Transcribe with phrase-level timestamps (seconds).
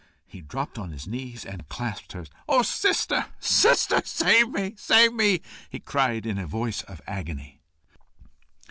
[0.25, 2.27] He dropped on his knees, and clasped hers.
[2.49, 3.27] "O sister!
[3.39, 4.01] sister!
[4.03, 7.61] save me, save me!" he cried in a voice of agony.